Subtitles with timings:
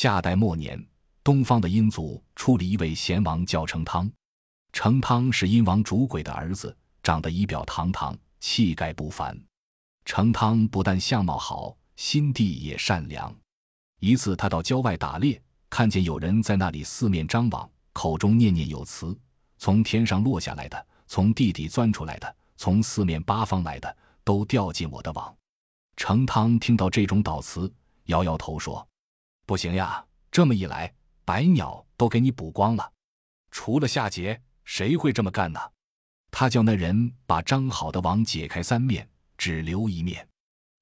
[0.00, 0.80] 夏代末年，
[1.24, 4.08] 东方的殷族出了一位贤王，叫成汤。
[4.72, 9.36] 成汤是殷王主轨的儿子，长得仪表堂堂，气概不凡。
[10.04, 13.34] 成汤不但相貌好，心地也善良。
[13.98, 19.18] 一次，他到郊外打猎，看见有人在那里四面张网，口中念念有词
[19.58, 25.34] ：“从天上落下来的，从地底钻出来的，从四面八方来的，都掉进我的网。”
[25.98, 27.68] 成汤听到这种祷词，
[28.04, 28.86] 摇摇头说
[29.48, 30.92] ：“不行呀，这么一来，
[31.24, 32.92] 百鸟都给你捕光了。
[33.50, 35.58] 除了夏桀，谁会这么干呢？”
[36.30, 40.28] 他叫那人把张好的网解开三面，只留一面。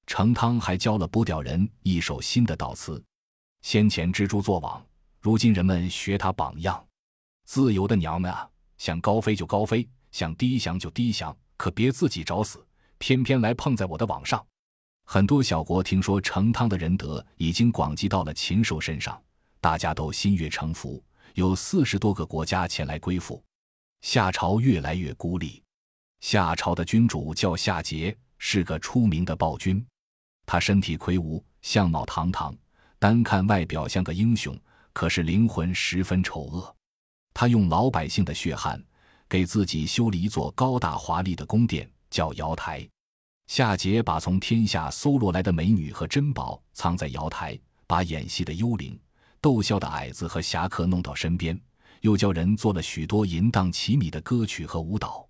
[0.05, 3.01] 成汤还教了捕鸟人一首新的祷词：
[3.61, 4.85] 先前蜘蛛做网，
[5.21, 6.85] 如今人们学他榜样。
[7.45, 14.45] 自由的鸟们啊，想高飞就高飞，想低翔就低翔，可别自己找死，偏偏来碰在我的网上。
[15.09, 19.17] 很多小国听说成汤的仁德已经广及到了禽兽身上，
[19.61, 21.01] 大家都心悦诚服，
[21.33, 23.41] 有四十多个国家前来归附。
[24.01, 25.63] 夏朝越来越孤立。
[26.19, 29.83] 夏朝的君主叫夏桀，是个出名的暴君。
[30.45, 32.53] 他身体魁梧，相貌堂堂，
[32.99, 34.59] 单看外表像个英雄，
[34.91, 36.75] 可是灵魂十分丑恶。
[37.33, 38.83] 他用老百姓的血汗，
[39.29, 42.85] 给自己修了一座高大华丽的宫殿，叫瑶台。
[43.47, 48.99] 夏桀把从天下搜罗来的美女和珍宝藏在瑶台，把演戏的幽灵、
[49.39, 51.59] 逗笑的矮子和侠客弄到身边，
[52.01, 55.25] 又叫人做了许多淫荡奇靡的歌曲和舞蹈，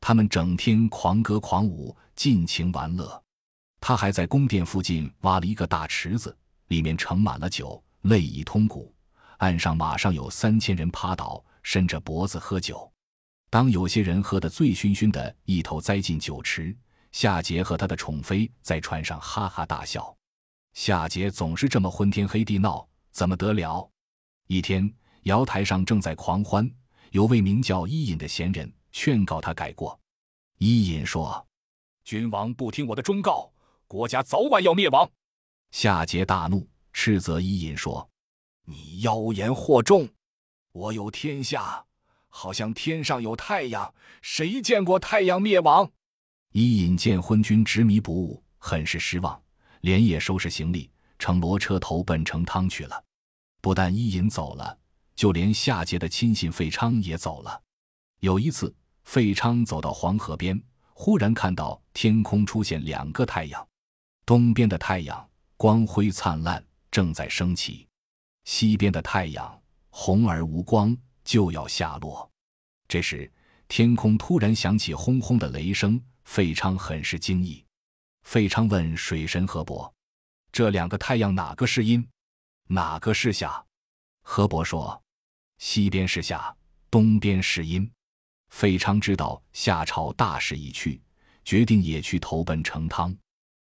[0.00, 3.22] 他们整天狂歌狂舞，尽情玩乐。
[3.78, 6.34] 他还在宫殿附近挖了一个大池子，
[6.68, 8.94] 里面盛满了酒，泪已通骨。
[9.36, 12.90] 岸上马上有三千人趴倒，伸着脖子喝酒。
[13.50, 16.74] 当有些人喝得醉醺醺的，一头栽进酒池，
[17.12, 20.16] 夏桀和他的宠妃在船上哈哈大笑。
[20.72, 23.90] 夏桀总是这么昏天黑地闹，怎么得了？
[24.46, 26.70] 一天，瑶台上正在狂欢，
[27.10, 29.98] 有位名叫伊尹的贤人劝告他改过。
[30.58, 31.46] 伊尹说
[32.04, 33.52] ：“君王不听我的忠告。”
[33.88, 35.10] 国家早晚要灭亡，
[35.72, 38.08] 夏桀大怒，斥责伊尹说
[38.66, 40.08] ：“你妖言惑众！
[40.70, 41.86] 我有天下，
[42.28, 43.92] 好像天上有太阳，
[44.22, 45.90] 谁见过太阳灭亡？”
[46.52, 49.40] 伊尹见昏君执迷不悟，很是失望，
[49.82, 53.04] 连夜收拾行李，乘骡车投奔成汤去了。
[53.60, 54.76] 不但伊尹走了，
[55.14, 57.62] 就连夏桀的亲信费昌也走了。
[58.18, 58.74] 有一次，
[59.04, 60.60] 费昌走到黄河边，
[60.92, 63.64] 忽然看到天空出现两个太阳。
[64.26, 67.86] 东边的太阳光辉灿烂，正在升起；
[68.42, 72.28] 西边的太阳红而无光，就要下落。
[72.88, 73.30] 这时，
[73.68, 76.00] 天空突然响起轰轰的雷声，
[76.30, 77.64] 费昌很是惊异。
[78.22, 79.92] 费昌问水神河伯
[80.52, 82.08] ：“这两个太阳哪个是阴，
[82.68, 83.66] 哪个是夏？”
[84.22, 85.02] 河伯说
[85.58, 86.56] ：“西边是夏，
[86.88, 87.90] 东边是阴。”
[88.50, 91.02] 费昌知道夏朝大势已去，
[91.44, 93.12] 决定也去投奔成汤。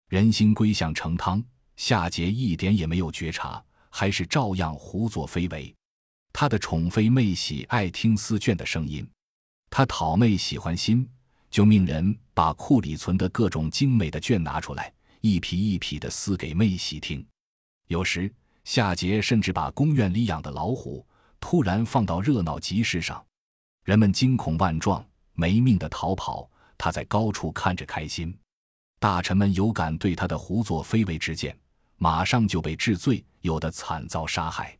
[0.09, 1.44] 人心归向成汤，
[1.75, 5.75] 夏桀一点也没有觉察，还是照样胡作非为。
[6.33, 9.05] 他的宠妃妹喜爱听丝绢的声音，
[9.69, 11.11] 他讨妹喜欢心，
[11.53, 14.91] 就命人把库里存的各种精美的绢拿出来，
[15.21, 17.25] 一匹一匹的撕给妹喜听。
[17.89, 18.33] 有时
[18.65, 21.07] 夏桀甚至把宫院里养的老虎
[21.39, 23.23] 突然放到热闹集市上，
[23.85, 25.05] 人们惊恐万状，
[25.35, 28.35] 没命的逃跑，他在高处看着开心。
[28.99, 31.55] 大臣们有敢对他的胡作非为之见，
[31.99, 34.75] 马上就被治罪，有的惨遭杀害，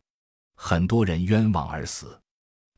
[0.55, 2.19] 很多人冤枉而死。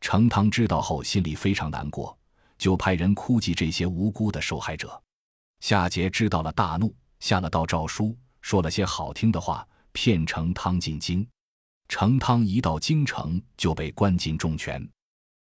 [0.02, 2.18] 成汤知道后，心里非常难过，
[2.58, 5.02] 就派人哭祭这些无辜的受害者。
[5.60, 11.28] 夏桀知道了，大怒，下了道诏书，说了些好听的话，骗成汤进京。
[11.88, 14.88] 成汤一到京城，就被关进重泉。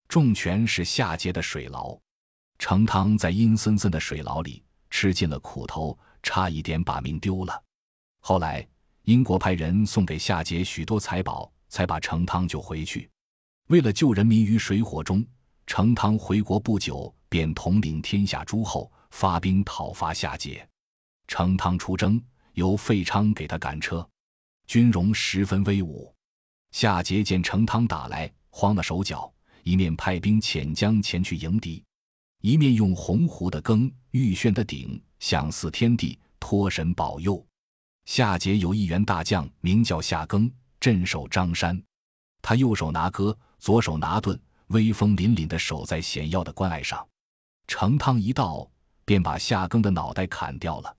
[0.08, 1.98] 重泉是夏桀的水牢，
[2.58, 4.62] 成汤在阴森森的水牢里。
[4.90, 7.60] 吃尽了苦头，差一点把命丢了。
[8.20, 8.64] 后来，
[9.02, 13.10] 英国派人送给夏桀许多财宝，才把成汤救回去。
[13.66, 15.26] 为了救人民于水火中，
[15.66, 20.62] 成汤回国不久，便统领天下诸侯，发兵讨伐夏桀。
[21.26, 22.22] 成汤出征，
[22.52, 24.06] 由费昌给他赶车，
[24.66, 26.14] 军容十分威武。
[26.72, 29.32] 夏桀见成汤打来，慌了手脚，
[29.62, 31.82] 一面派兵遣将前去迎敌。
[32.42, 37.44] 一面用鸿鹄的羹、玉轩的鼎，响祀天地，托神保佑。
[38.04, 41.82] 夏桀有一员大将，名叫夏庚，镇守张山。
[42.42, 44.38] 他右手拿戈，左手拿盾，
[44.68, 47.06] 威风凛凛地守在险要的关隘上。
[47.66, 48.68] 成汤一到，
[49.04, 50.96] 便把夏庚的脑袋砍掉了。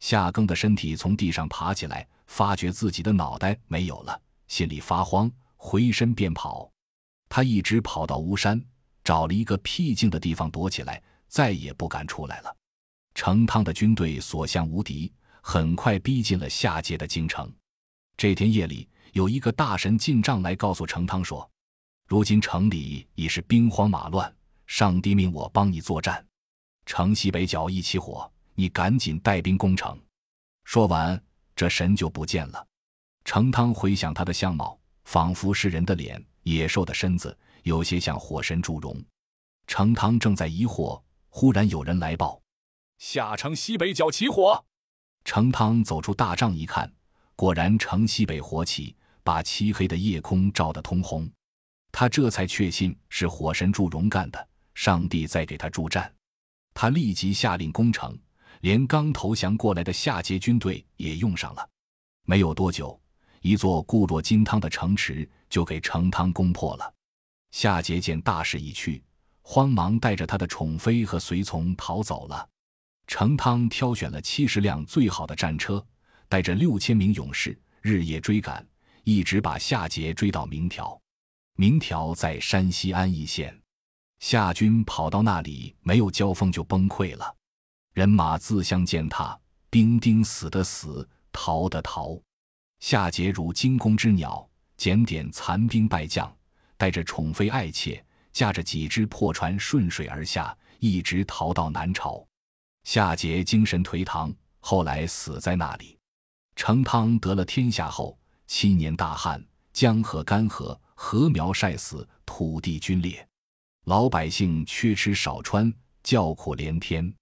[0.00, 6.70] 夏庚的身体从地上爬起来，发觉自己的脑袋没有了，心里发慌，回身便跑。
[7.28, 8.60] 他一直跑到巫山，
[9.04, 12.56] 找了一个僻静的地方躲起来，再也不敢出来了。
[13.14, 15.12] 成汤的军队所向无敌，
[15.42, 17.52] 很快逼近了夏桀的京城。
[18.16, 21.48] 这天夜里，有一个大神进帐来告诉成汤说
[22.10, 24.34] ：“如今城里已是兵荒马乱，
[24.66, 26.26] 上帝命我帮你作战。
[26.84, 29.96] 城西北角一起火，你赶紧带兵攻城。”
[30.66, 31.22] 说完，
[31.54, 32.66] 这神就不见了。
[33.24, 39.00] 程汤回想他的相貌，仿佛是人的脸，野兽的身子，有些像火神祝融。
[39.68, 42.42] 程汤正在疑惑，忽然有人来报。
[42.98, 44.64] 下城西北角起火，
[45.24, 46.92] 程汤走出大帐一看，
[47.36, 51.30] 果然城西北火起，把漆黑的夜空照得通红。
[51.92, 56.12] 他这才确信是火神祝融干的，上帝在给他助战。
[56.72, 58.18] 他立即下令攻城，
[58.60, 61.68] 连刚投降过来的夏桀军队也用上了。
[62.24, 62.98] 没有多久，
[63.40, 66.94] 一座固若金汤的城池就给成汤攻破了。
[67.50, 69.02] 夏桀见大势已去，
[69.42, 72.48] 慌忙带着他的宠妃和随从逃走了。
[73.08, 75.84] 成汤挑选了七十辆最好的战车，
[76.28, 78.64] 带着六千名勇士，日夜追赶，
[79.02, 80.98] 一直把夏桀追到明条。
[81.56, 83.60] 明条在山西安邑县，
[84.18, 87.36] 夏军跑到那里，没有交锋就崩溃了，
[87.92, 89.38] 人马自相践踏，
[89.68, 92.18] 兵丁死的死，逃的逃。
[92.80, 96.34] 夏桀如惊弓之鸟，检点残兵败将，
[96.78, 98.02] 带着宠妃爱妾，
[98.32, 102.26] 驾着几只破船顺水而下，一直逃到南朝。
[102.84, 105.98] 夏桀精神颓唐，后来死在那里。
[106.56, 113.26] 成汤得了天下后，七年大旱，江河干涸，禾苗晒死，土地龟裂，
[113.84, 115.72] 老百姓缺吃少穿，
[116.02, 117.12] 叫苦连天。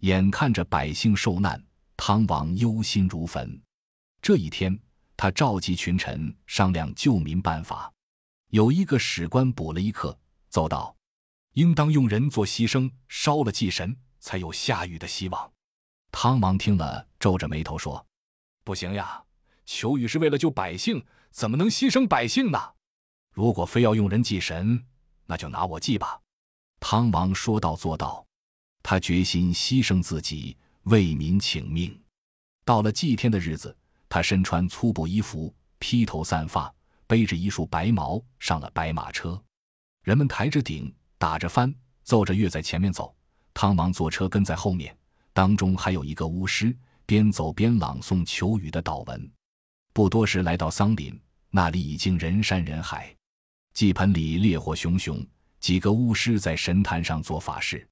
[0.00, 1.62] 眼看着百姓受难，
[1.96, 3.60] 汤王忧心如焚。
[4.20, 4.78] 这一天，
[5.16, 7.92] 他召集群臣商量救民办法。
[8.50, 10.16] 有一个史官补了一课，
[10.48, 10.94] 奏道
[11.54, 15.52] ：“应当用人做牺牲，烧了祭神。”才有下雨的希望。
[16.10, 18.04] 汤王听了，皱着眉头说
[18.64, 19.22] ：“不行呀，
[19.64, 21.04] 求雨是为了救百姓，
[21.36, 22.58] 怎么能牺牲百姓呢？
[23.30, 24.86] 如果非要用人祭神，
[25.26, 26.18] 那就拿我祭吧。”
[26.80, 28.26] 汤王说到做到，
[28.82, 32.00] 他决心牺牲自己，为民请命。
[32.64, 33.76] 到了祭天的日子，
[34.08, 36.74] 他身穿粗布衣服，披头散发，
[37.06, 39.38] 背着一束白毛，上了白马车。
[40.04, 43.14] 人们抬着鼎，打着幡，奏着乐，在前面走。
[43.52, 44.96] 汤王坐车跟在后面，
[45.34, 46.74] 当中还有一个巫师，
[47.04, 49.30] 边走边朗诵求雨的祷文。
[49.92, 51.18] 不多时，来到桑林，
[51.56, 53.16] 那里已经人山人海，
[53.72, 55.26] 祭盆里烈火熊熊，
[55.58, 57.88] 几个巫师在神坛上做法事。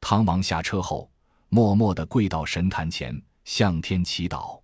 [0.00, 1.10] 汤王下车后，
[1.48, 4.62] 默默地跪到神坛前，向天祈祷：“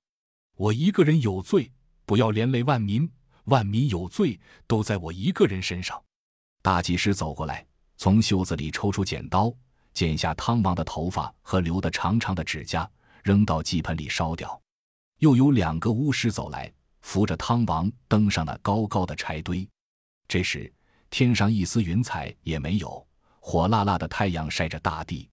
[0.54, 1.68] 我一个人有罪，
[2.04, 3.08] 不要连累万民；
[3.46, 4.38] 万民有罪，
[4.68, 6.00] 都在我一个人身上。”
[6.62, 7.66] 大祭师走过来，
[7.96, 9.52] 从袖子里抽出剪刀。
[9.92, 12.88] 剪下汤王的头发和留的长长的指甲，
[13.24, 14.62] 扔到祭盆里烧掉。
[15.18, 16.72] 又有两个巫师走来，
[17.06, 19.66] 扶着汤王登上了高高的柴堆。
[20.26, 20.70] 这时，
[21.08, 23.06] 天上一丝云彩也没有，
[23.38, 25.30] 火辣辣的太阳晒着大地。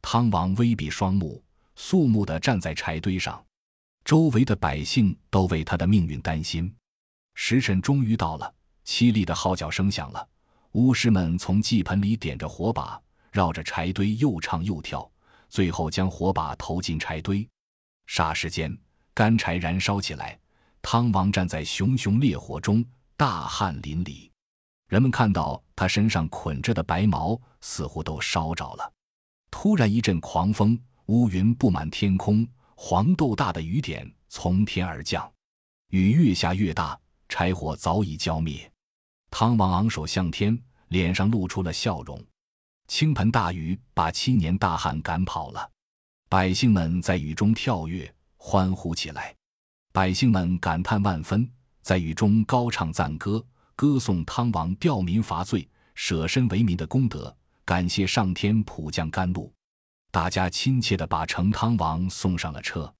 [0.00, 1.44] 汤王微闭双目，
[1.76, 3.44] 肃穆地站在柴堆上，
[4.02, 6.74] 周围的百姓都为他的命运担心。
[7.34, 8.54] 时辰终于到了，
[8.86, 10.26] 凄厉的号角声响了，
[10.72, 12.98] 巫师们从祭盆里点着火把。
[13.30, 15.08] 绕着柴堆又唱又跳，
[15.50, 17.46] 最后将火把投进柴堆。
[18.08, 18.74] 霎时间，
[19.12, 20.39] 干柴燃烧起来。
[20.82, 22.84] 汤王站在熊熊烈火中，
[23.16, 24.30] 大汗淋漓。
[24.88, 28.92] 人们看到他身上捆着的白毛，似乎都烧着了。
[29.50, 35.30] 突然一阵狂风，乌云布满天空，黄豆大的雨点从天而降，
[35.90, 38.70] 雨越下越大，柴火早已浇灭。
[39.30, 42.20] 汤王昂首向天，脸上露出了笑容。
[42.88, 45.70] 倾盆大雨把七年大旱赶跑了，
[46.28, 49.36] 百姓们在雨中跳跃欢呼起来。
[49.92, 51.50] 百姓们感叹万分，
[51.82, 53.44] 在雨中高唱赞歌，
[53.74, 59.52] 歌颂汤王吊民伐罪、舍身为民的功德，感谢上天普降甘露。
[60.12, 62.94] 大家亲切地把成汤王送上了车。